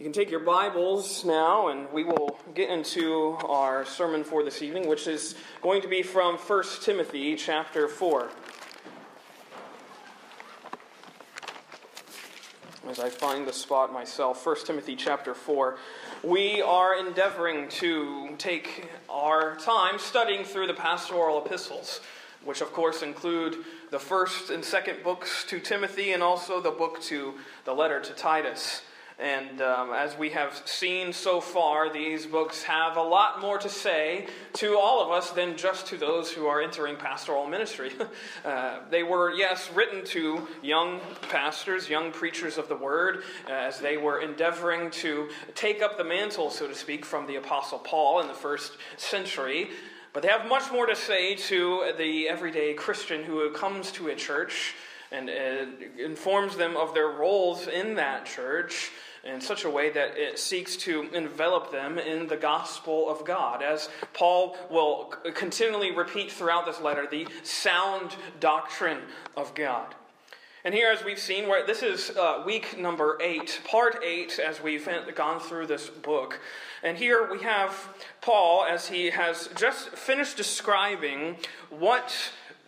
[0.00, 4.62] You can take your Bibles now, and we will get into our sermon for this
[4.62, 8.30] evening, which is going to be from 1 Timothy chapter 4.
[12.88, 15.76] As I find the spot myself, 1 Timothy chapter 4.
[16.22, 22.00] We are endeavoring to take our time studying through the pastoral epistles,
[22.42, 23.58] which of course include
[23.90, 27.34] the first and second books to Timothy and also the book to
[27.66, 28.80] the letter to Titus.
[29.20, 33.68] And um, as we have seen so far, these books have a lot more to
[33.68, 37.92] say to all of us than just to those who are entering pastoral ministry.
[38.46, 43.78] uh, they were, yes, written to young pastors, young preachers of the word, uh, as
[43.78, 48.22] they were endeavoring to take up the mantle, so to speak, from the Apostle Paul
[48.22, 49.68] in the first century.
[50.14, 54.14] But they have much more to say to the everyday Christian who comes to a
[54.14, 54.74] church
[55.12, 58.90] and uh, informs them of their roles in that church
[59.24, 63.62] in such a way that it seeks to envelop them in the gospel of God.
[63.62, 69.00] As Paul will continually repeat throughout this letter, the sound doctrine
[69.36, 69.94] of God.
[70.62, 74.62] And here, as we've seen, where this is uh, week number eight, part eight, as
[74.62, 76.38] we've gone through this book.
[76.82, 77.72] And here we have
[78.20, 81.36] Paul, as he has just finished describing
[81.70, 82.14] what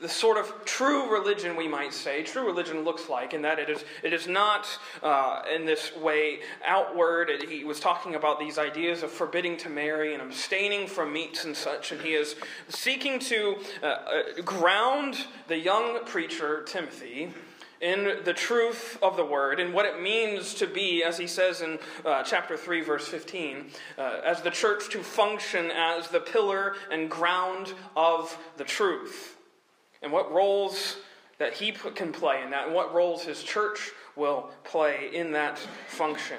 [0.02, 3.70] the sort of true religion, we might say, true religion looks like, in that it
[3.70, 4.66] is, it is not
[5.00, 7.30] uh, in this way outward.
[7.48, 11.56] He was talking about these ideas of forbidding to marry and abstaining from meats and
[11.56, 12.34] such, and he is
[12.68, 17.32] seeking to uh, uh, ground the young preacher, Timothy,
[17.80, 21.62] in the truth of the word and what it means to be, as he says
[21.62, 23.66] in uh, chapter 3, verse 15,
[23.98, 29.31] uh, as the church to function as the pillar and ground of the truth
[30.02, 30.96] and what roles
[31.38, 35.58] that he can play in that, and what roles his church will play in that
[35.88, 36.38] function.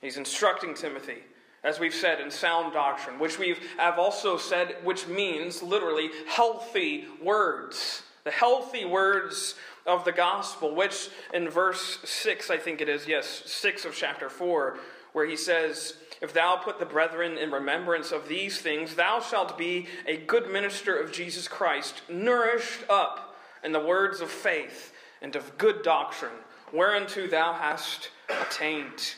[0.00, 1.18] He's instructing Timothy,
[1.62, 7.06] as we've said, in sound doctrine, which we have also said, which means literally healthy
[7.22, 8.02] words.
[8.24, 9.54] The healthy words
[9.86, 14.28] of the gospel, which in verse 6, I think it is, yes, 6 of chapter
[14.28, 14.78] 4,
[15.12, 19.58] where he says, If thou put the brethren in remembrance of these things, thou shalt
[19.58, 25.36] be a good minister of Jesus Christ, nourished up in the words of faith and
[25.36, 26.32] of good doctrine,
[26.72, 29.14] whereunto thou hast attained.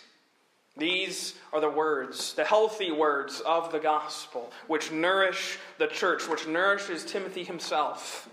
[0.76, 6.46] These are the words, the healthy words of the gospel, which nourish the church, which
[6.46, 8.28] nourishes Timothy himself.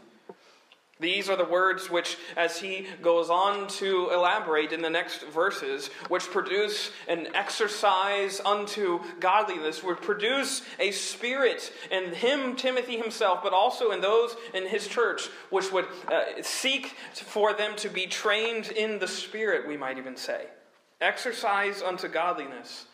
[1.00, 5.88] These are the words which, as he goes on to elaborate in the next verses,
[6.08, 13.52] which produce an exercise unto godliness, would produce a spirit in him, Timothy himself, but
[13.52, 18.70] also in those in his church, which would uh, seek for them to be trained
[18.70, 20.46] in the spirit, we might even say.
[21.02, 22.86] Exercise unto godliness.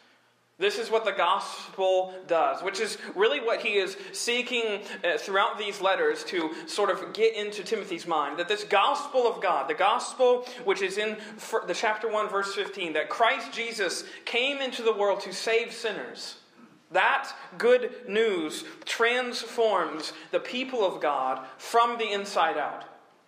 [0.58, 5.58] This is what the gospel does, which is really what he is seeking uh, throughout
[5.58, 8.38] these letters to sort of get into Timothy's mind.
[8.38, 11.18] That this gospel of God, the gospel which is in
[11.66, 16.36] the chapter 1, verse 15, that Christ Jesus came into the world to save sinners.
[16.92, 22.84] That good news transforms the people of God from the inside out.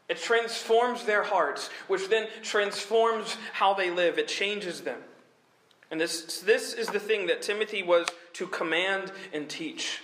[0.09, 4.19] It transforms their hearts, which then transforms how they live.
[4.19, 4.99] It changes them.
[5.93, 9.99] And this, this is the thing that Timothy was to command and teach.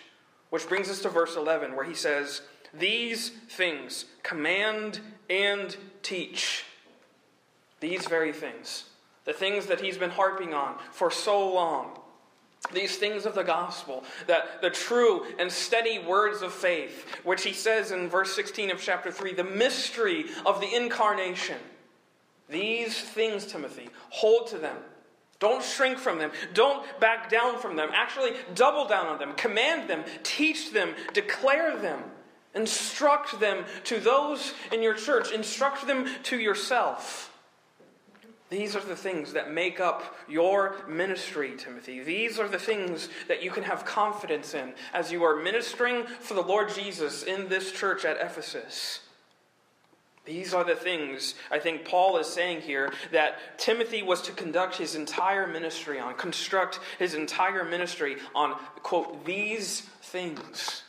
[0.51, 2.43] Which brings us to verse 11, where he says,
[2.75, 4.99] These things command
[5.31, 6.63] and teach.
[7.79, 8.83] These very things.
[9.25, 11.97] The things that he's been harping on for so long.
[12.71, 17.51] These things of the gospel, that the true and steady words of faith, which he
[17.51, 21.57] says in verse 16 of chapter 3, the mystery of the incarnation.
[22.47, 24.77] These things, Timothy, hold to them
[25.39, 26.31] don't shrink from them.
[26.53, 27.89] Don't back down from them.
[27.93, 29.33] Actually, double down on them.
[29.35, 30.03] Command them.
[30.23, 30.93] Teach them.
[31.13, 32.03] Declare them.
[32.55, 35.31] Instruct them to those in your church.
[35.31, 37.27] Instruct them to yourself.
[38.49, 42.01] These are the things that make up your ministry, Timothy.
[42.01, 46.33] These are the things that you can have confidence in as you are ministering for
[46.33, 49.01] the Lord Jesus in this church at Ephesus.
[50.29, 54.75] These are the things I think Paul is saying here that Timothy was to conduct
[54.75, 58.53] his entire ministry on, construct his entire ministry on,
[58.83, 60.83] quote, these things.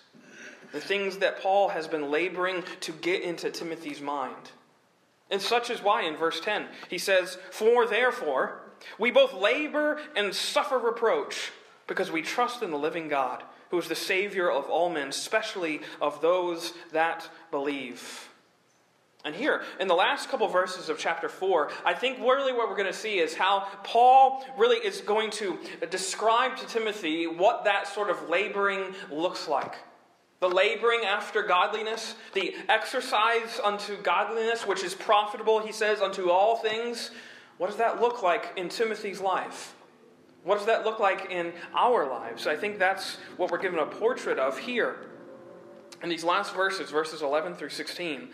[0.73, 4.51] The things that Paul has been laboring to get into Timothy's mind.
[5.31, 8.61] And such is why in verse 10 he says, For therefore
[8.99, 11.51] we both labor and suffer reproach
[11.87, 15.81] because we trust in the living God, who is the Savior of all men, especially
[15.99, 18.30] of those that believe.
[19.25, 22.77] And here, in the last couple verses of chapter 4, I think really what we're
[22.77, 25.59] going to see is how Paul really is going to
[25.91, 29.75] describe to Timothy what that sort of laboring looks like.
[30.41, 36.57] The laboring after godliness, the exercise unto godliness, which is profitable, he says, unto all
[36.57, 37.11] things.
[37.59, 39.75] What does that look like in Timothy's life?
[40.45, 42.47] What does that look like in our lives?
[42.47, 44.97] I think that's what we're given a portrait of here.
[46.03, 48.31] In these last verses, verses 11 through 16,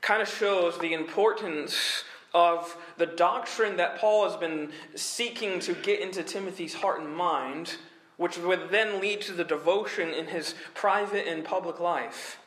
[0.00, 2.04] kind of shows the importance
[2.34, 7.76] of the doctrine that Paul has been seeking to get into Timothy's heart and mind,
[8.16, 12.38] which would then lead to the devotion in his private and public life.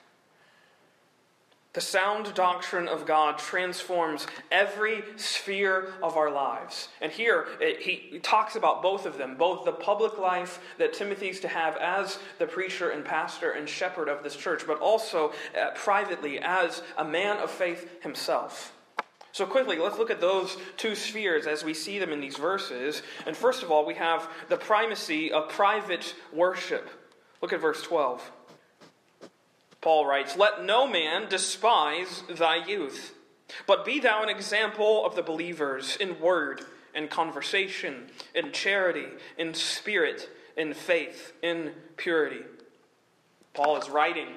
[1.73, 6.89] The sound doctrine of God transforms every sphere of our lives.
[6.99, 11.39] And here it, he talks about both of them both the public life that Timothy's
[11.39, 15.71] to have as the preacher and pastor and shepherd of this church, but also uh,
[15.73, 18.73] privately as a man of faith himself.
[19.31, 23.01] So, quickly, let's look at those two spheres as we see them in these verses.
[23.25, 26.89] And first of all, we have the primacy of private worship.
[27.41, 28.29] Look at verse 12.
[29.81, 33.15] Paul writes, Let no man despise thy youth,
[33.67, 36.61] but be thou an example of the believers in word,
[36.93, 39.07] in conversation, in charity,
[39.37, 42.43] in spirit, in faith, in purity.
[43.53, 44.27] Paul is writing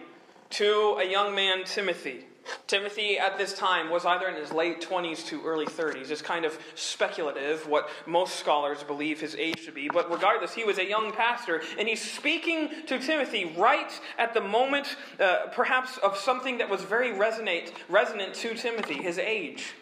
[0.51, 2.25] to a young man, Timothy
[2.67, 6.11] Timothy at this time was either in his late 20s to early 30s.
[6.11, 9.89] It's kind of speculative what most scholars believe his age to be.
[9.89, 14.41] But regardless, he was a young pastor, and he's speaking to Timothy right at the
[14.41, 19.75] moment, uh, perhaps, of something that was very resonate, resonant to Timothy, his age.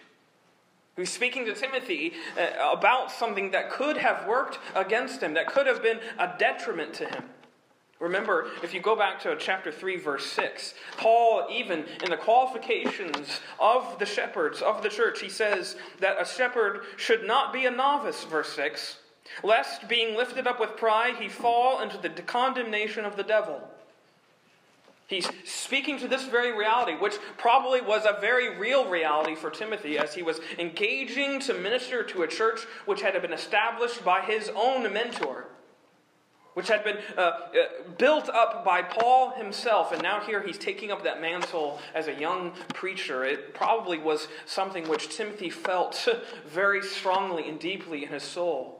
[0.96, 5.66] He's speaking to Timothy uh, about something that could have worked against him, that could
[5.66, 7.24] have been a detriment to him.
[8.02, 13.40] Remember, if you go back to chapter 3, verse 6, Paul, even in the qualifications
[13.60, 17.70] of the shepherds of the church, he says that a shepherd should not be a
[17.70, 18.96] novice, verse 6,
[19.44, 23.62] lest being lifted up with pride he fall into the condemnation of the devil.
[25.06, 29.96] He's speaking to this very reality, which probably was a very real reality for Timothy
[29.96, 34.50] as he was engaging to minister to a church which had been established by his
[34.56, 35.46] own mentor
[36.54, 37.50] which had been uh, uh,
[37.98, 42.14] built up by Paul himself, and now here he's taking up that mantle as a
[42.14, 43.24] young preacher.
[43.24, 46.08] It probably was something which Timothy felt
[46.46, 48.78] very strongly and deeply in his soul.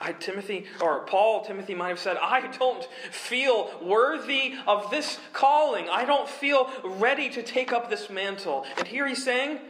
[0.00, 5.88] I, Timothy, or Paul, Timothy might have said, I don't feel worthy of this calling.
[5.88, 8.64] I don't feel ready to take up this mantle.
[8.78, 9.60] And here he's saying,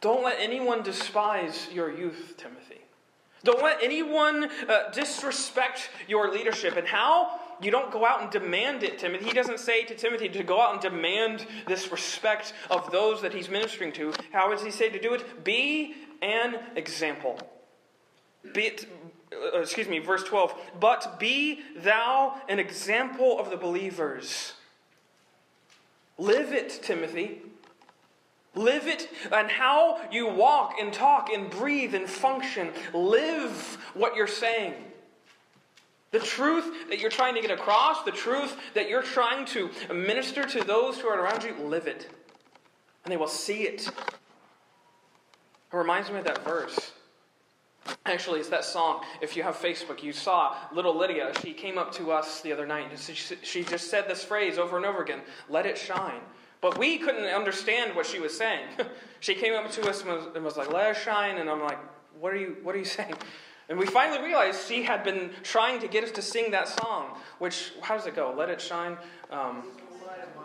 [0.00, 2.80] Don't let anyone despise your youth, Timothy.
[3.44, 6.76] Don't let anyone uh, disrespect your leadership.
[6.76, 7.40] And how?
[7.60, 9.24] You don't go out and demand it, Timothy.
[9.26, 13.32] He doesn't say to Timothy to go out and demand this respect of those that
[13.32, 14.12] he's ministering to.
[14.32, 15.44] How does he say to do it?
[15.44, 17.38] Be an example.
[18.54, 18.86] Be it,
[19.32, 20.54] uh, excuse me, verse 12.
[20.78, 24.52] But be thou an example of the believers.
[26.16, 27.42] Live it, Timothy.
[28.58, 32.72] Live it and how you walk and talk and breathe and function.
[32.92, 34.74] Live what you're saying.
[36.10, 40.42] The truth that you're trying to get across, the truth that you're trying to minister
[40.44, 42.08] to those who are around you, live it.
[43.04, 43.86] And they will see it.
[43.86, 46.92] It reminds me of that verse.
[48.06, 49.02] Actually, it's that song.
[49.20, 51.32] If you have Facebook, you saw little Lydia.
[51.42, 54.76] She came up to us the other night and she just said this phrase over
[54.76, 56.20] and over again let it shine.
[56.60, 58.66] But we couldn't understand what she was saying.
[59.20, 61.38] she came up to us and was, and was, like, let us shine.
[61.38, 61.78] And I'm like,
[62.18, 63.14] what are, you, what are you saying?
[63.68, 67.18] And we finally realized she had been trying to get us to sing that song,
[67.38, 68.34] which, how does it go?
[68.36, 68.96] Let it shine.
[69.30, 69.62] Um,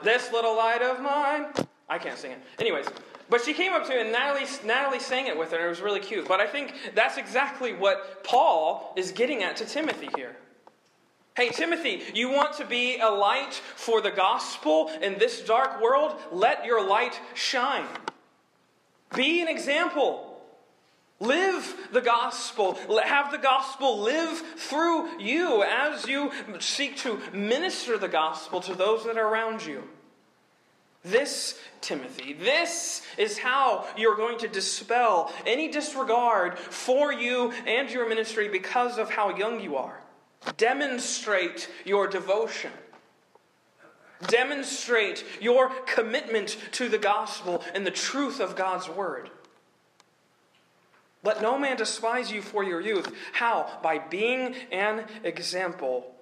[0.04, 1.46] this little light of mine.
[1.88, 2.40] I can't sing it.
[2.60, 2.86] Anyways,
[3.30, 5.70] but she came up to me and Natalie, Natalie sang it with her, and it
[5.70, 6.28] was really cute.
[6.28, 10.36] But I think that's exactly what Paul is getting at to Timothy here.
[11.36, 16.14] Hey, Timothy, you want to be a light for the gospel in this dark world?
[16.32, 17.88] Let your light shine.
[19.16, 20.40] Be an example.
[21.20, 22.78] Live the gospel.
[23.04, 29.04] Have the gospel live through you as you seek to minister the gospel to those
[29.06, 29.84] that are around you.
[31.04, 38.08] This, Timothy, this is how you're going to dispel any disregard for you and your
[38.08, 40.03] ministry because of how young you are.
[40.58, 42.72] Demonstrate your devotion.
[44.28, 49.30] Demonstrate your commitment to the gospel and the truth of God's word.
[51.24, 53.14] Let no man despise you for your youth.
[53.34, 53.80] How?
[53.82, 56.14] By being an example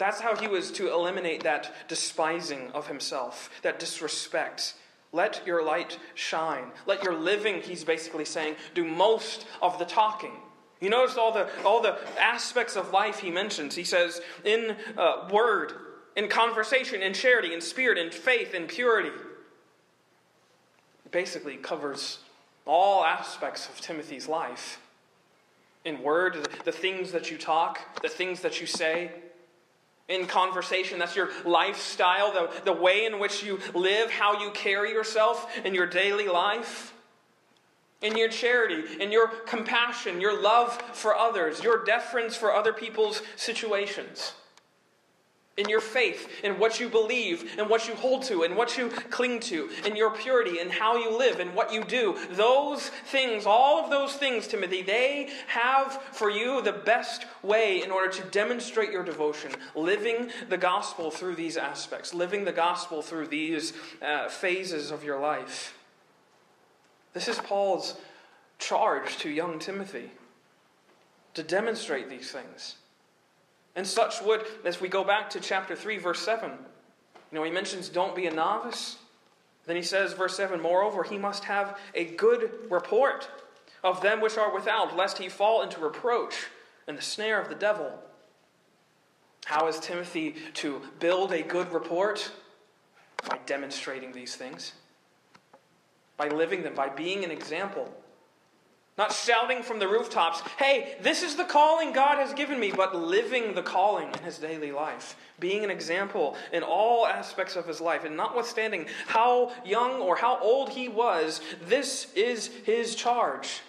[0.00, 4.72] That's how he was to eliminate that despising of himself, that disrespect.
[5.12, 6.72] Let your light shine.
[6.86, 10.32] Let your living, he's basically saying, do most of the talking.
[10.80, 13.74] You notice all the, all the aspects of life he mentions.
[13.74, 15.72] He says, in uh, word,
[16.16, 19.10] in conversation, in charity, in spirit, in faith, in purity.
[21.04, 22.20] It basically covers
[22.66, 24.80] all aspects of Timothy's life.
[25.84, 29.10] In word, the things that you talk, the things that you say,
[30.08, 30.98] in conversation.
[30.98, 35.74] That's your lifestyle, the, the way in which you live, how you carry yourself in
[35.74, 36.92] your daily life.
[38.02, 43.22] In your charity, in your compassion, your love for others, your deference for other people's
[43.36, 44.32] situations
[45.60, 48.88] in your faith, in what you believe, in what you hold to, in what you
[48.88, 52.16] cling to, in your purity, in how you live, in what you do.
[52.30, 57.90] Those things, all of those things, Timothy, they have for you the best way in
[57.90, 63.26] order to demonstrate your devotion, living the gospel through these aspects, living the gospel through
[63.26, 65.74] these uh, phases of your life.
[67.12, 67.96] This is Paul's
[68.58, 70.10] charge to young Timothy
[71.34, 72.76] to demonstrate these things.
[73.76, 77.50] And such would, as we go back to chapter 3, verse 7, you know, he
[77.50, 78.96] mentions don't be a novice.
[79.66, 83.28] Then he says, verse 7, moreover, he must have a good report
[83.84, 86.46] of them which are without, lest he fall into reproach
[86.86, 87.92] and the snare of the devil.
[89.44, 92.30] How is Timothy to build a good report?
[93.28, 94.72] By demonstrating these things,
[96.20, 97.90] by living them, by being an example.
[98.98, 102.94] Not shouting from the rooftops, hey, this is the calling God has given me, but
[102.94, 105.16] living the calling in his daily life.
[105.38, 108.04] Being an example in all aspects of his life.
[108.04, 113.62] And notwithstanding how young or how old he was, this is his charge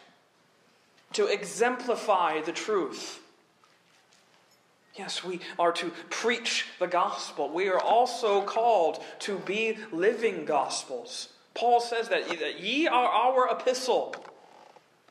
[1.13, 3.22] to exemplify the truth.
[4.96, 7.48] Yes, we are to preach the gospel.
[7.48, 11.29] We are also called to be living gospels.
[11.53, 14.15] Paul says that that ye are our epistle.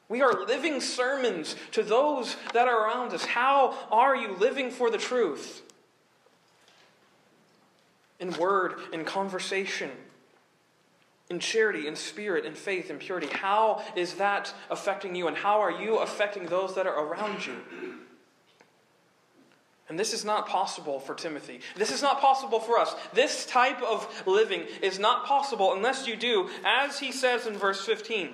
[0.09, 3.25] We are living sermons to those that are around us.
[3.25, 5.63] How are you living for the truth?
[8.19, 9.91] In word, in conversation,
[11.31, 13.29] in charity, in spirit, in faith, in purity.
[13.29, 17.55] How is that affecting you, and how are you affecting those that are around you?
[19.91, 21.61] And this is not possible for Timothy.
[21.77, 22.95] This is not possible for us.
[23.13, 27.85] This type of living is not possible unless you do, as he says in verse
[27.85, 28.31] 15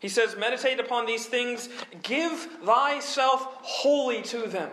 [0.00, 1.68] he says, Meditate upon these things,
[2.02, 2.32] give
[2.64, 4.70] thyself wholly to them.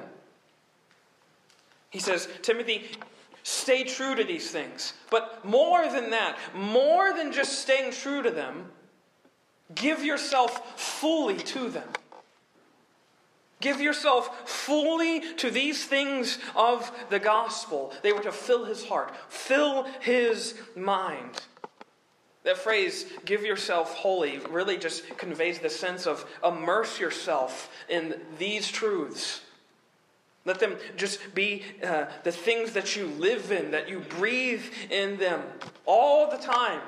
[1.89, 2.85] He says, Timothy,
[3.43, 4.93] stay true to these things.
[5.11, 8.71] But more than that, more than just staying true to them,
[9.75, 11.87] give yourself fully to them.
[13.59, 17.91] Give yourself fully to these things of the gospel.
[18.03, 21.41] They were to fill his heart, fill his mind.
[22.43, 28.69] That phrase, give yourself wholly, really just conveys the sense of immerse yourself in these
[28.69, 29.41] truths.
[30.45, 35.17] Let them just be uh, the things that you live in, that you breathe in
[35.17, 35.41] them
[35.85, 36.79] all the time.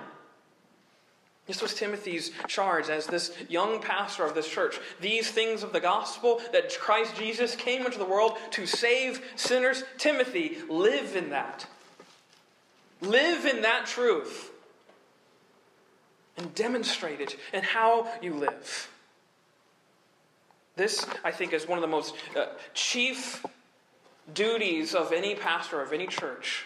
[1.49, 4.77] This was Timothy's charge as this young pastor of this church.
[5.01, 9.83] These things of the gospel that Christ Jesus came into the world to save sinners.
[9.97, 11.65] Timothy, live in that.
[13.01, 14.51] Live in that truth
[16.37, 18.91] and demonstrate it in how you live.
[20.75, 23.43] This, I think, is one of the most uh, chief
[24.35, 26.65] duties of any pastor, of any church.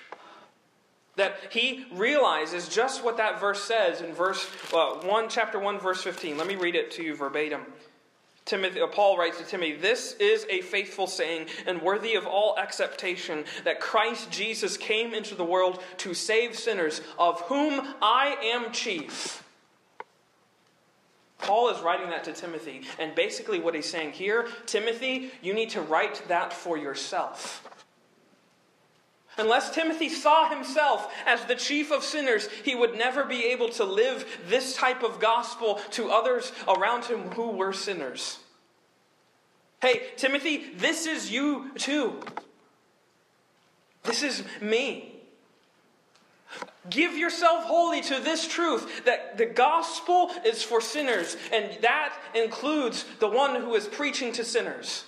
[1.16, 6.02] That he realizes just what that verse says in verse uh, 1, chapter 1, verse
[6.02, 6.38] 15.
[6.38, 7.62] Let me read it to you verbatim.
[8.46, 12.58] Timothy, uh, Paul writes to Timothy, This is a faithful saying and worthy of all
[12.58, 18.72] acceptation that Christ Jesus came into the world to save sinners, of whom I am
[18.72, 19.44] chief.
[21.38, 22.82] Paul is writing that to Timothy.
[23.00, 27.83] And basically, what he's saying here Timothy, you need to write that for yourself.
[29.38, 33.84] Unless Timothy saw himself as the chief of sinners, he would never be able to
[33.84, 38.40] live this type of gospel to others around him who were sinners.
[39.82, 42.22] Hey, Timothy, this is you too.
[44.04, 45.10] This is me.
[46.90, 53.06] Give yourself wholly to this truth that the gospel is for sinners, and that includes
[53.20, 55.06] the one who is preaching to sinners.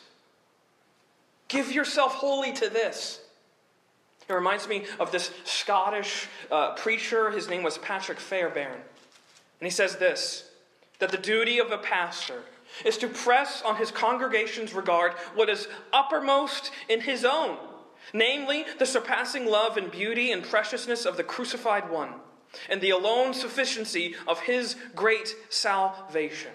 [1.48, 3.22] Give yourself wholly to this.
[4.28, 7.32] It reminds me of this Scottish uh, preacher.
[7.32, 8.74] His name was Patrick Fairbairn.
[8.74, 10.50] And he says this
[11.00, 12.42] that the duty of a pastor
[12.86, 17.58] is to press on his congregation's regard what is uppermost in his own
[18.14, 22.14] namely, the surpassing love and beauty and preciousness of the crucified one,
[22.70, 26.52] and the alone sufficiency of his great salvation.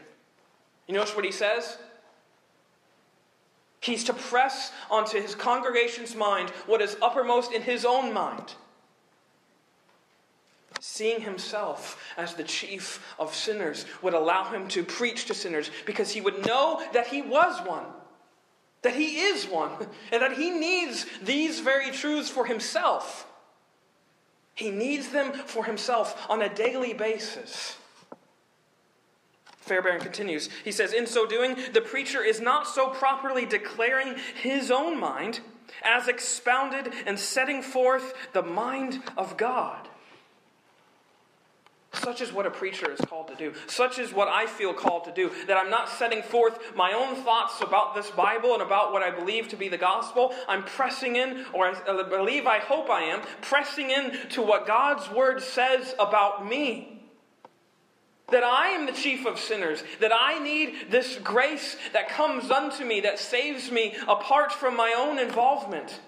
[0.87, 1.79] You notice what he says?
[3.81, 8.55] He's to press onto his congregation's mind what is uppermost in his own mind.
[10.81, 16.11] Seeing himself as the chief of sinners would allow him to preach to sinners because
[16.11, 17.87] he would know that he was one,
[18.83, 19.73] that he is one,
[20.13, 23.27] and that he needs these very truths for himself.
[24.55, 27.77] He needs them for himself on a daily basis.
[29.61, 30.49] Fairbairn continues.
[30.65, 35.41] He says, In so doing, the preacher is not so properly declaring his own mind
[35.83, 39.89] as expounded and setting forth the mind of God.
[41.93, 43.53] Such is what a preacher is called to do.
[43.67, 45.31] Such is what I feel called to do.
[45.47, 49.11] That I'm not setting forth my own thoughts about this Bible and about what I
[49.11, 50.33] believe to be the gospel.
[50.49, 55.11] I'm pressing in, or I believe, I hope I am, pressing in to what God's
[55.11, 57.00] word says about me
[58.31, 62.85] that I am the chief of sinners, that I need this grace that comes unto
[62.85, 66.01] me, that saves me apart from my own involvement.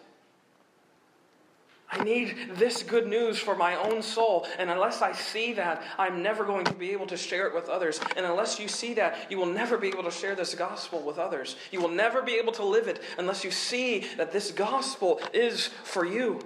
[1.92, 4.46] I need this good news for my own soul.
[4.58, 7.68] And unless I see that, I'm never going to be able to share it with
[7.68, 8.00] others.
[8.16, 11.18] And unless you see that, you will never be able to share this gospel with
[11.18, 11.56] others.
[11.70, 15.66] You will never be able to live it unless you see that this gospel is
[15.84, 16.40] for you.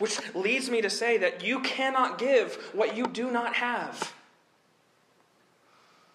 [0.00, 4.14] Which leads me to say that you cannot give what you do not have.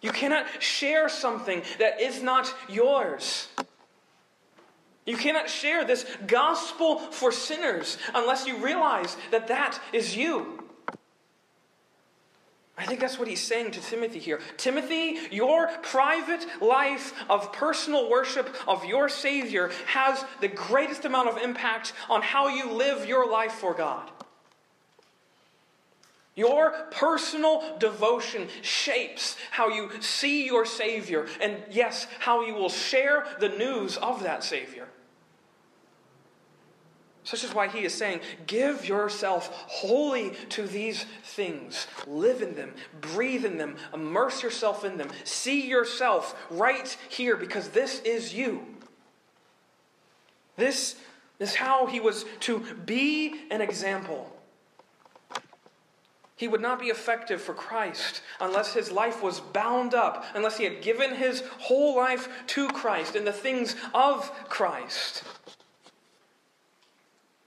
[0.01, 3.47] You cannot share something that is not yours.
[5.05, 10.64] You cannot share this gospel for sinners unless you realize that that is you.
[12.77, 14.41] I think that's what he's saying to Timothy here.
[14.57, 21.37] Timothy, your private life of personal worship of your Savior has the greatest amount of
[21.37, 24.09] impact on how you live your life for God.
[26.35, 33.25] Your personal devotion shapes how you see your Savior, and yes, how you will share
[33.39, 34.89] the news of that Savior.
[37.25, 41.87] Such is why he is saying, Give yourself wholly to these things.
[42.05, 45.09] Live in them, breathe in them, immerse yourself in them.
[45.23, 48.63] See yourself right here because this is you.
[50.55, 50.95] This
[51.39, 54.31] is how he was to be an example.
[56.35, 60.63] He would not be effective for Christ unless his life was bound up, unless he
[60.63, 65.23] had given his whole life to Christ and the things of Christ.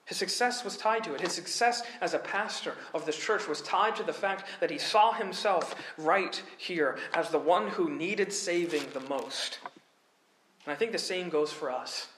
[0.08, 1.20] His success was tied to it.
[1.20, 4.78] His success as a pastor of this church was tied to the fact that he
[4.78, 9.58] saw himself right here as the one who needed saving the most.
[10.64, 12.08] And I think the same goes for us.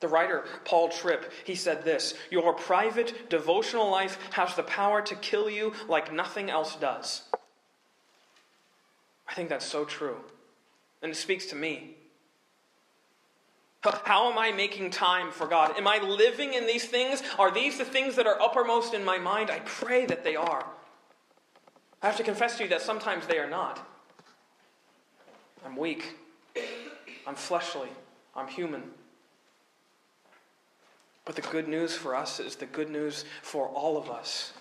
[0.00, 5.14] The writer, Paul Tripp, he said this Your private devotional life has the power to
[5.14, 7.22] kill you like nothing else does.
[9.28, 10.16] I think that's so true.
[11.00, 11.94] And it speaks to me.
[14.04, 15.76] How am I making time for God?
[15.76, 17.22] Am I living in these things?
[17.38, 19.50] Are these the things that are uppermost in my mind?
[19.50, 20.66] I pray that they are.
[22.02, 23.86] I have to confess to you that sometimes they are not.
[25.64, 26.16] I'm weak.
[27.26, 27.88] I'm fleshly.
[28.34, 28.82] I'm human.
[31.24, 34.52] But the good news for us is the good news for all of us.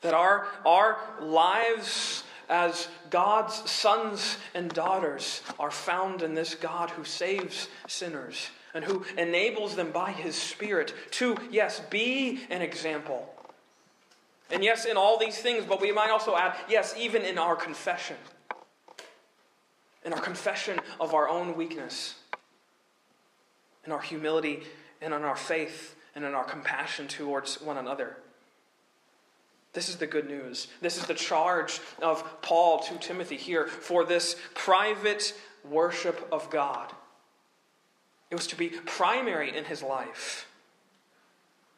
[0.00, 7.02] That our, our lives as God's sons and daughters are found in this God who
[7.02, 13.34] saves sinners and who enables them by his Spirit to, yes, be an example.
[14.50, 17.56] And yes, in all these things, but we might also add, yes, even in our
[17.56, 18.16] confession.
[20.04, 22.16] In our confession of our own weakness,
[23.86, 24.64] in our humility,
[25.00, 28.18] and in our faith, and in our compassion towards one another.
[29.72, 30.68] This is the good news.
[30.80, 36.92] This is the charge of Paul to Timothy here for this private worship of God.
[38.30, 40.46] It was to be primary in his life.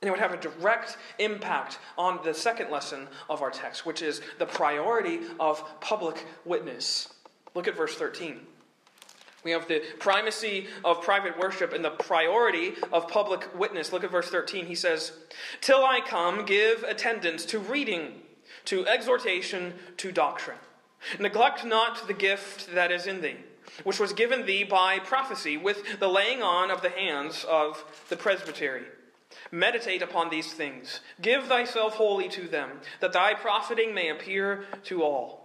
[0.00, 4.02] And it would have a direct impact on the second lesson of our text, which
[4.02, 7.12] is the priority of public witness.
[7.54, 8.40] Look at verse 13.
[9.44, 13.92] We have the primacy of private worship and the priority of public witness.
[13.92, 14.66] Look at verse 13.
[14.66, 15.12] He says,
[15.60, 18.22] Till I come, give attendance to reading,
[18.64, 20.58] to exhortation, to doctrine.
[21.20, 23.36] Neglect not the gift that is in thee,
[23.84, 28.16] which was given thee by prophecy, with the laying on of the hands of the
[28.16, 28.84] presbytery.
[29.50, 31.00] Meditate upon these things.
[31.20, 35.43] Give thyself wholly to them, that thy profiting may appear to all.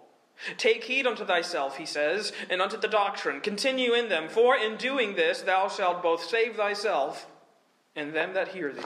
[0.58, 3.42] Take heed unto thyself, he says, and unto the doctrine.
[3.42, 7.28] Continue in them, for in doing this thou shalt both save thyself
[7.96, 8.82] and them that hear thee.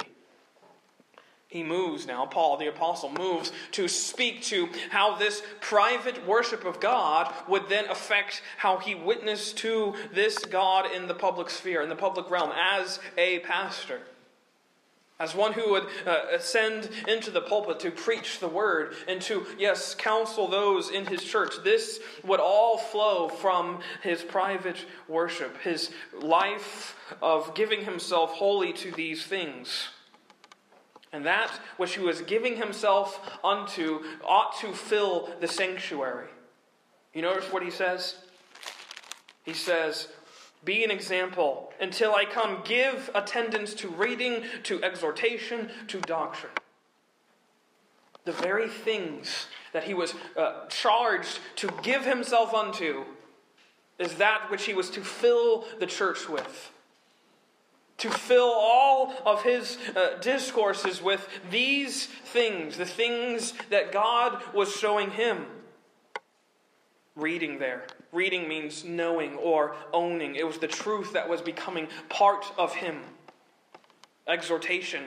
[1.48, 6.80] He moves now, Paul the Apostle moves to speak to how this private worship of
[6.80, 11.90] God would then affect how he witnessed to this God in the public sphere, in
[11.90, 14.02] the public realm, as a pastor.
[15.20, 19.46] As one who would uh, ascend into the pulpit to preach the word and to,
[19.60, 25.92] yes, counsel those in his church, this would all flow from his private worship, his
[26.20, 29.90] life of giving himself wholly to these things.
[31.14, 36.30] And that which he was giving himself unto ought to fill the sanctuary.
[37.14, 38.16] You notice what he says?
[39.44, 40.08] He says,
[40.66, 42.62] Be an example until I come.
[42.64, 46.54] Give attendance to reading, to exhortation, to doctrine.
[48.26, 53.04] The very things that he was uh, charged to give himself unto
[54.00, 56.72] is that which he was to fill the church with
[57.98, 64.76] to fill all of his uh, discourses with these things, the things that God was
[64.76, 65.46] showing him.
[67.16, 67.86] Reading there.
[68.14, 70.36] Reading means knowing or owning.
[70.36, 73.02] It was the truth that was becoming part of him.
[74.28, 75.04] Exhortation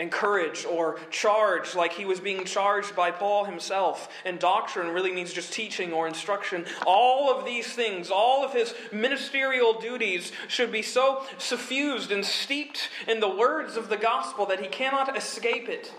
[0.00, 4.08] encouraged or charge, like he was being charged by Paul himself.
[4.24, 6.64] And doctrine really means just teaching or instruction.
[6.86, 12.88] All of these things, all of his ministerial duties should be so suffused and steeped
[13.06, 15.92] in the words of the gospel that he cannot escape it.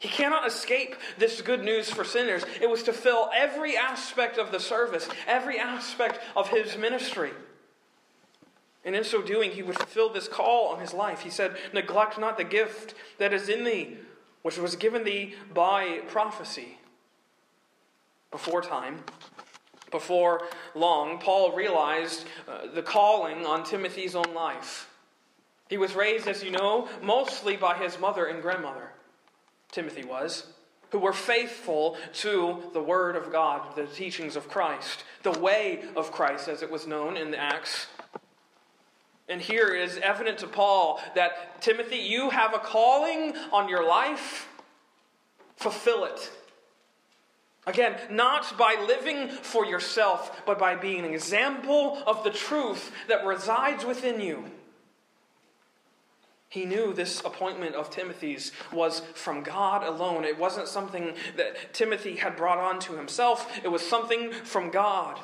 [0.00, 2.42] He cannot escape this good news for sinners.
[2.58, 7.32] It was to fill every aspect of the service, every aspect of his ministry.
[8.82, 11.20] And in so doing, he would fulfill this call on his life.
[11.20, 13.98] He said, Neglect not the gift that is in thee,
[14.40, 16.78] which was given thee by prophecy.
[18.30, 19.04] Before time,
[19.90, 24.88] before long, Paul realized uh, the calling on Timothy's own life.
[25.68, 28.89] He was raised, as you know, mostly by his mother and grandmother.
[29.70, 30.46] Timothy was,
[30.90, 36.10] who were faithful to the Word of God, the teachings of Christ, the way of
[36.10, 37.86] Christ, as it was known in the Acts
[39.30, 43.86] and here it is evident to Paul that, Timothy, you have a calling on your
[43.86, 44.48] life.
[45.54, 46.32] Fulfill it.
[47.64, 53.24] Again, not by living for yourself, but by being an example of the truth that
[53.24, 54.50] resides within you.
[56.50, 60.24] He knew this appointment of Timothy's was from God alone.
[60.24, 65.20] It wasn't something that Timothy had brought on to himself, it was something from God.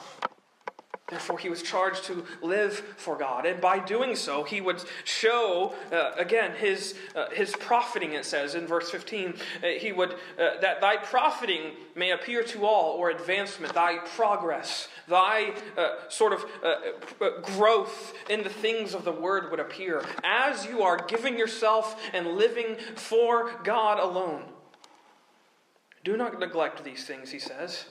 [1.09, 3.47] Therefore, he was charged to live for God.
[3.47, 8.57] And by doing so, he would show, uh, again, his, uh, his profiting, it says
[8.57, 9.35] in verse 15.
[9.63, 14.89] Uh, he would, uh, that thy profiting may appear to all, or advancement, thy progress,
[15.07, 20.67] thy uh, sort of uh, growth in the things of the word would appear as
[20.67, 24.43] you are giving yourself and living for God alone.
[26.03, 27.87] Do not neglect these things, he says.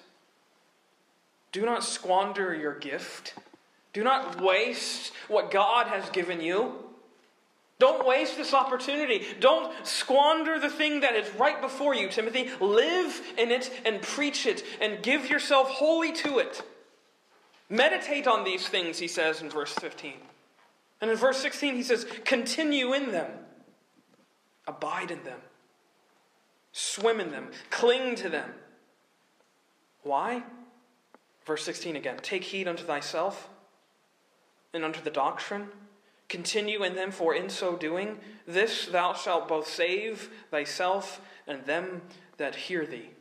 [1.55, 3.33] Do not squander your gift.
[3.93, 6.73] Do not waste what God has given you.
[7.79, 9.25] Don't waste this opportunity.
[9.39, 12.49] Don't squander the thing that is right before you, Timothy.
[12.59, 16.61] Live in it and preach it and give yourself wholly to it.
[17.69, 20.15] Meditate on these things, he says in verse 15.
[20.99, 23.31] And in verse 16, he says, continue in them,
[24.67, 25.39] abide in them,
[26.73, 28.49] swim in them, cling to them.
[30.03, 30.43] Why?
[31.45, 33.49] Verse 16 again Take heed unto thyself
[34.73, 35.69] and unto the doctrine.
[36.27, 42.01] Continue in them, for in so doing, this thou shalt both save thyself and them
[42.37, 43.11] that hear thee.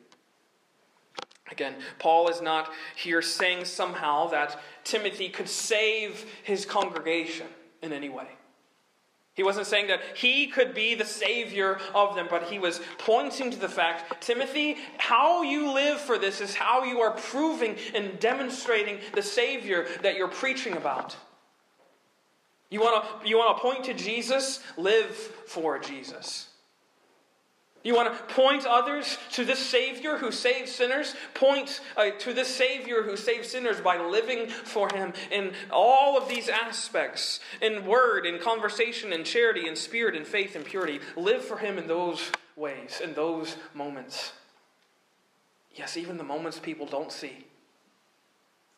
[1.51, 7.47] Again, Paul is not here saying somehow that Timothy could save his congregation
[7.83, 8.29] in any way.
[9.35, 13.51] He wasn't saying that he could be the savior of them, but he was pointing
[13.51, 18.19] to the fact Timothy, how you live for this is how you are proving and
[18.21, 21.17] demonstrating the savior that you're preaching about.
[22.71, 24.61] You want to you want to point to Jesus?
[24.77, 25.15] Live
[25.47, 26.49] for Jesus.
[27.85, 31.15] You want to point others to this Savior who saves sinners?
[31.35, 36.27] Point uh, to this Savior who saves sinners by living for Him in all of
[36.27, 40.99] these aspects in word, in conversation, in charity, in spirit, in faith, in purity.
[41.15, 44.33] Live for Him in those ways, in those moments.
[45.75, 47.45] Yes, even the moments people don't see.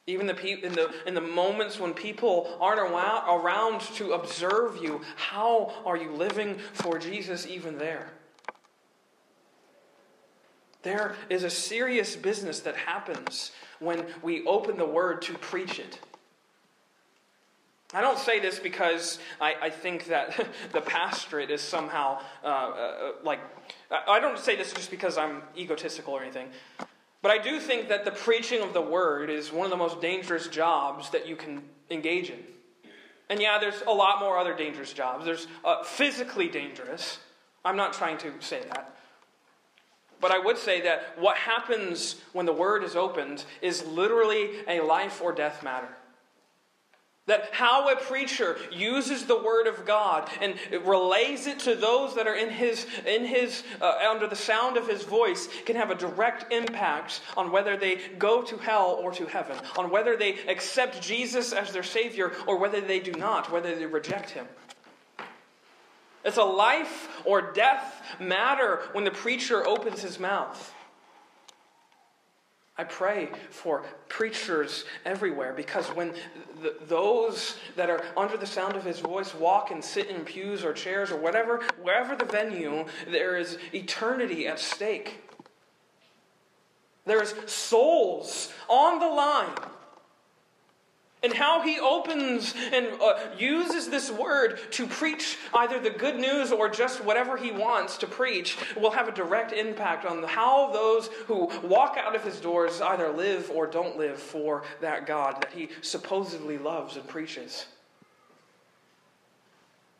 [0.08, 5.00] Even the pe- in, the, in the moments when people aren't around to observe you,
[5.14, 8.10] how are you living for Jesus even there?
[10.86, 15.98] There is a serious business that happens when we open the word to preach it.
[17.92, 23.12] I don't say this because I, I think that the pastorate is somehow uh, uh,
[23.24, 23.40] like.
[23.90, 26.50] I don't say this just because I'm egotistical or anything.
[27.20, 30.00] But I do think that the preaching of the word is one of the most
[30.00, 32.38] dangerous jobs that you can engage in.
[33.28, 35.24] And yeah, there's a lot more other dangerous jobs.
[35.24, 37.18] There's uh, physically dangerous.
[37.64, 38.95] I'm not trying to say that.
[40.20, 44.80] But I would say that what happens when the word is opened is literally a
[44.80, 45.88] life or death matter.
[47.26, 52.28] That how a preacher uses the word of God and relays it to those that
[52.28, 55.96] are in his, in his uh, under the sound of his voice can have a
[55.96, 61.02] direct impact on whether they go to hell or to heaven, on whether they accept
[61.02, 64.46] Jesus as their Savior or whether they do not, whether they reject him.
[66.26, 70.74] It's a life or death matter when the preacher opens his mouth.
[72.76, 76.12] I pray for preachers everywhere because when
[76.60, 80.64] the, those that are under the sound of his voice walk and sit in pews
[80.64, 85.22] or chairs or whatever, wherever the venue, there is eternity at stake.
[87.06, 89.54] There's souls on the line
[91.26, 96.52] and how he opens and uh, uses this word to preach either the good news
[96.52, 101.08] or just whatever he wants to preach will have a direct impact on how those
[101.26, 105.50] who walk out of his doors either live or don't live for that God that
[105.52, 107.66] he supposedly loves and preaches.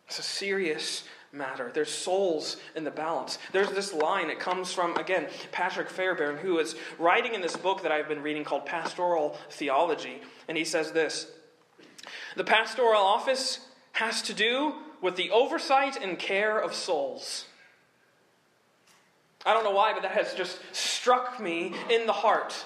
[0.06, 1.02] It's a serious
[1.36, 1.70] matter.
[1.72, 3.38] There's souls in the balance.
[3.52, 7.82] There's this line, it comes from, again, Patrick Fairbairn, who is writing in this book
[7.82, 10.20] that I've been reading called Pastoral Theology.
[10.48, 11.26] And he says this
[12.36, 13.60] The pastoral office
[13.92, 17.46] has to do with the oversight and care of souls.
[19.44, 22.64] I don't know why, but that has just struck me in the heart.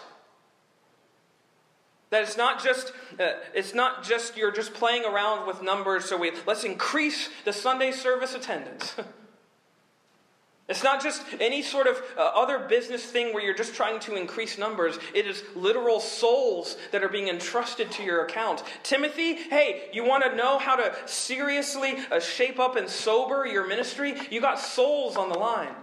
[2.11, 6.07] That it's not just uh, it's not just you're just playing around with numbers.
[6.07, 8.97] So we let's increase the Sunday service attendance.
[10.69, 14.17] it's not just any sort of uh, other business thing where you're just trying to
[14.17, 14.99] increase numbers.
[15.15, 18.65] It is literal souls that are being entrusted to your account.
[18.83, 23.69] Timothy, hey, you want to know how to seriously uh, shape up and sober your
[23.69, 24.17] ministry?
[24.33, 25.77] You got souls on the line.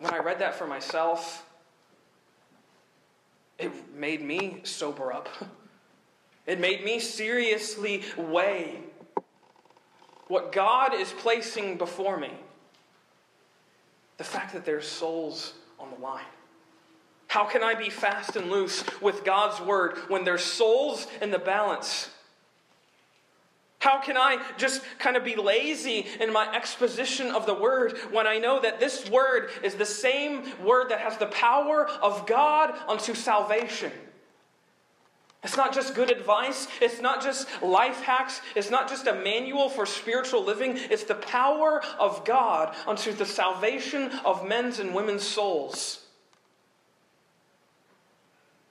[0.00, 1.47] When I read that for myself,
[3.58, 5.28] it made me sober up.
[6.46, 8.78] It made me seriously weigh
[10.28, 12.30] what God is placing before me.
[14.16, 16.24] The fact that there's souls on the line.
[17.26, 21.38] How can I be fast and loose with God's word when there's souls in the
[21.38, 22.08] balance?
[23.80, 28.26] How can I just kind of be lazy in my exposition of the word when
[28.26, 32.74] I know that this word is the same word that has the power of God
[32.88, 33.92] unto salvation?
[35.44, 36.66] It's not just good advice.
[36.80, 38.40] It's not just life hacks.
[38.56, 40.76] It's not just a manual for spiritual living.
[40.76, 46.04] It's the power of God unto the salvation of men's and women's souls.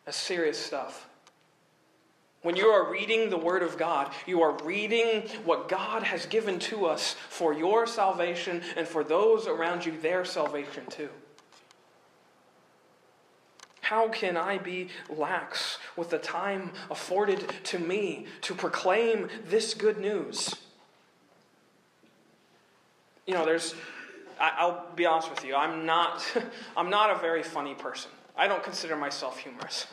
[0.03, 1.06] That's serious stuff.
[2.47, 6.59] When you are reading the Word of God, you are reading what God has given
[6.59, 11.09] to us for your salvation and for those around you, their salvation too.
[13.81, 19.99] How can I be lax with the time afforded to me to proclaim this good
[19.99, 20.55] news?
[23.25, 23.75] You know, there's,
[24.39, 26.23] I'll be honest with you, I'm not,
[26.77, 28.09] I'm not a very funny person.
[28.37, 29.85] I don't consider myself humorous.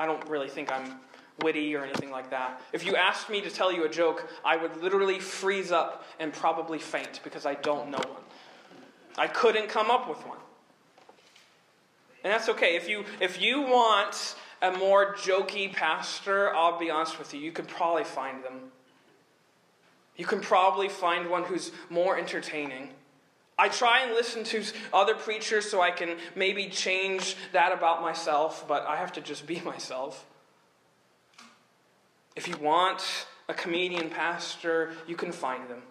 [0.00, 0.98] I don't really think I'm
[1.42, 2.60] witty or anything like that.
[2.72, 6.32] If you asked me to tell you a joke, I would literally freeze up and
[6.32, 8.22] probably faint because I don't know one.
[9.18, 10.38] I couldn't come up with one.
[12.24, 12.76] And that's okay.
[12.76, 17.52] If you if you want a more jokey pastor, I'll be honest with you, you
[17.52, 18.72] could probably find them.
[20.16, 22.90] You can probably find one who's more entertaining.
[23.58, 28.66] I try and listen to other preachers so I can maybe change that about myself,
[28.66, 30.26] but I have to just be myself.
[32.36, 35.82] If you want a comedian pastor, you can find them.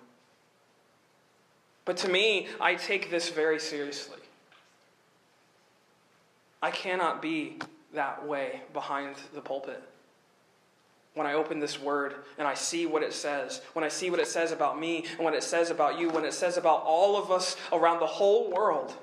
[1.85, 4.19] But to me, I take this very seriously.
[6.61, 7.57] I cannot be
[7.93, 9.81] that way behind the pulpit.
[11.13, 14.19] When I open this word and I see what it says, when I see what
[14.19, 17.17] it says about me and what it says about you, when it says about all
[17.17, 18.93] of us around the whole world,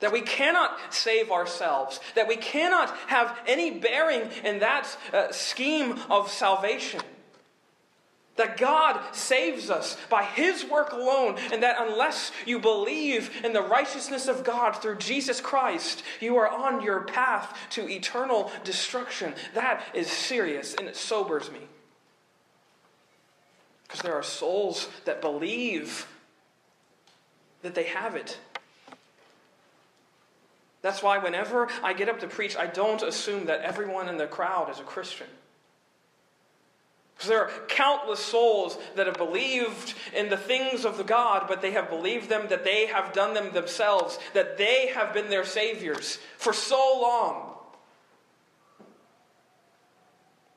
[0.00, 5.98] that we cannot save ourselves, that we cannot have any bearing in that uh, scheme
[6.08, 7.00] of salvation.
[8.36, 13.62] That God saves us by His work alone, and that unless you believe in the
[13.62, 19.34] righteousness of God through Jesus Christ, you are on your path to eternal destruction.
[19.54, 21.62] That is serious, and it sobers me.
[23.82, 26.06] Because there are souls that believe
[27.62, 28.38] that they have it.
[30.82, 34.26] That's why whenever I get up to preach, I don't assume that everyone in the
[34.26, 35.26] crowd is a Christian.
[37.14, 41.60] Because there are countless souls that have believed in the things of the God, but
[41.60, 45.44] they have believed them that they have done them themselves, that they have been their
[45.44, 47.56] saviors for so long.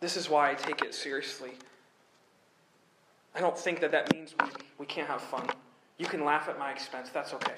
[0.01, 1.51] This is why I take it seriously.
[3.33, 5.47] I don't think that that means we, we can't have fun.
[5.97, 7.55] You can laugh at my expense, that's okay.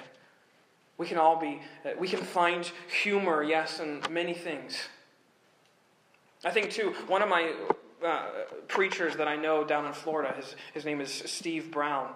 [0.96, 2.70] We can all be, uh, we can find
[3.02, 4.76] humor, yes, in many things.
[6.44, 7.52] I think, too, one of my
[8.04, 8.26] uh,
[8.68, 10.34] preachers that I know down in Florida.
[10.36, 12.10] His, his name is Steve Brown.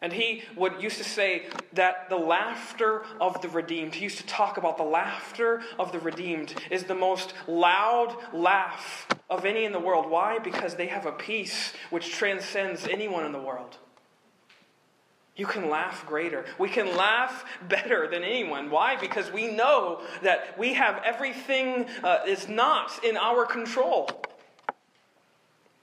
[0.00, 4.26] And he would used to say that the laughter of the redeemed, he used to
[4.26, 9.70] talk about the laughter of the redeemed, is the most loud laugh of any in
[9.70, 10.10] the world.
[10.10, 10.40] Why?
[10.40, 13.76] Because they have a peace which transcends anyone in the world.
[15.34, 16.44] You can laugh greater.
[16.58, 18.70] We can laugh better than anyone.
[18.70, 18.96] Why?
[18.96, 24.08] Because we know that we have everything uh, is not in our control.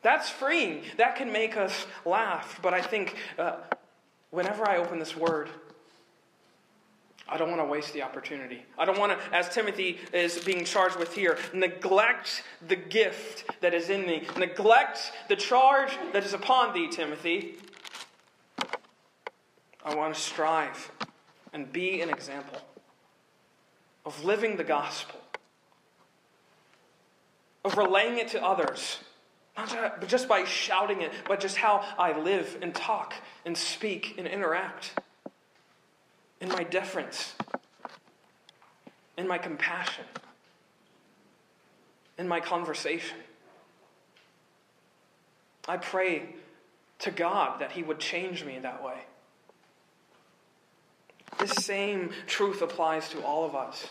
[0.02, 0.84] That's freeing.
[0.98, 2.60] That can make us laugh.
[2.62, 3.56] But I think uh,
[4.30, 5.50] whenever I open this word,
[7.28, 8.64] I don't want to waste the opportunity.
[8.78, 13.74] I don't want to, as Timothy is being charged with here, neglect the gift that
[13.74, 14.28] is in me.
[14.38, 17.58] Neglect the charge that is upon thee, Timothy.
[19.90, 20.92] I want to strive
[21.52, 22.62] and be an example
[24.06, 25.20] of living the gospel,
[27.66, 29.00] of relaying it to others,
[29.58, 34.28] not just by shouting it, but just how I live and talk and speak and
[34.28, 34.94] interact,
[36.40, 37.34] in my deference,
[39.18, 40.06] in my compassion,
[42.20, 43.18] in my conversation.
[45.68, 46.36] I pray
[47.00, 49.00] to God that He would change me in that way.
[51.40, 53.88] This same truth applies to all of us.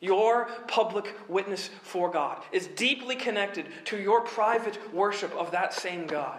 [0.00, 6.06] Your public witness for God is deeply connected to your private worship of that same
[6.06, 6.38] God.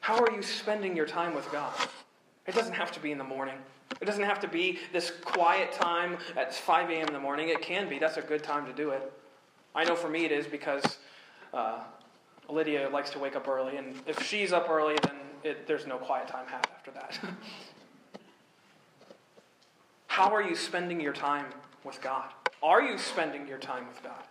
[0.00, 1.72] How are you spending your time with God?
[2.46, 3.56] It doesn't have to be in the morning.
[4.00, 7.08] It doesn't have to be this quiet time at 5 a.m.
[7.08, 7.48] in the morning.
[7.48, 7.98] It can be.
[7.98, 9.12] That's a good time to do it.
[9.74, 10.98] I know for me it is because
[11.52, 11.80] uh,
[12.48, 15.96] Lydia likes to wake up early, and if she's up early, then it, there's no
[15.96, 17.18] quiet time had after that.
[20.06, 21.46] How are you spending your time
[21.84, 22.30] with God?
[22.62, 24.22] Are you spending your time with God?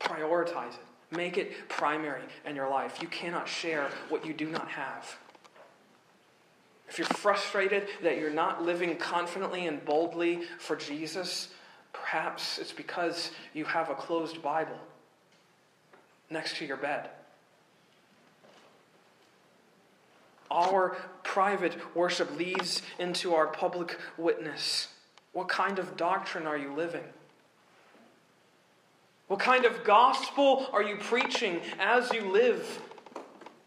[0.00, 1.14] Prioritize it.
[1.16, 2.98] Make it primary in your life.
[3.00, 5.16] You cannot share what you do not have.
[6.88, 11.48] If you're frustrated that you're not living confidently and boldly for Jesus,
[11.92, 14.78] perhaps it's because you have a closed Bible
[16.30, 17.10] next to your bed.
[20.52, 24.88] Our private worship leads into our public witness.
[25.32, 27.04] What kind of doctrine are you living?
[29.28, 32.80] What kind of gospel are you preaching as you live?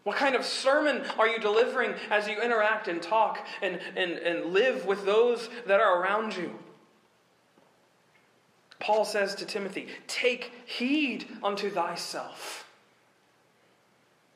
[0.04, 4.52] What kind of sermon are you delivering as you interact and talk and, and, and
[4.52, 6.56] live with those that are around you?
[8.78, 12.68] Paul says to Timothy, Take heed unto thyself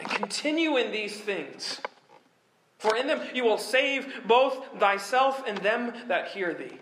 [0.00, 1.80] and continue in these things.
[2.80, 6.78] For in them you will save both thyself and them that hear thee.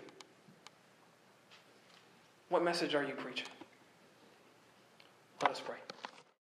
[2.47, 3.49] What message are you preaching?
[5.41, 5.75] Let us pray.